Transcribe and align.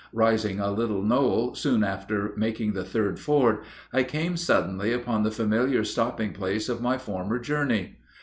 Rising 0.13 0.59
a 0.59 0.71
little 0.71 1.03
knoll 1.03 1.53
soon 1.53 1.83
after 1.83 2.33
making 2.35 2.73
the 2.73 2.83
third 2.83 3.19
ford, 3.19 3.59
I 3.93 4.01
came 4.01 4.35
suddenly 4.35 4.91
upon 4.91 5.21
the 5.21 5.29
familiar 5.29 5.83
stopping 5.83 6.33
place 6.33 6.69
of 6.69 6.81
my 6.81 6.97
former 6.97 7.37
journey. 7.37 7.97